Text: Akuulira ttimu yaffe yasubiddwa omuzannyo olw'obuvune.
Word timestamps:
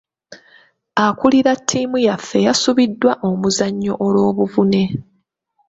Akuulira 1.05 1.51
ttimu 1.59 1.97
yaffe 2.07 2.37
yasubiddwa 2.47 3.13
omuzannyo 3.29 3.93
olw'obuvune. 4.05 4.83